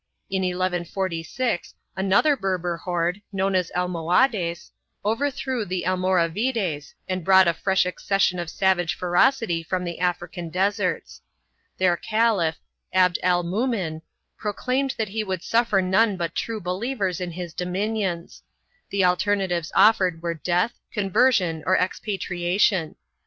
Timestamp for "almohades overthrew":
3.75-5.63